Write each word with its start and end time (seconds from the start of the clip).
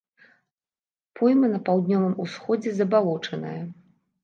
Пойма 1.19 1.51
на 1.51 1.59
паўднёвым 1.69 2.17
усходзе 2.25 2.69
забалочаная. 2.81 3.57